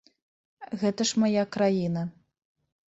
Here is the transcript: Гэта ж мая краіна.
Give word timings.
Гэта 0.83 1.01
ж 1.11 1.21
мая 1.25 1.43
краіна. 1.59 2.01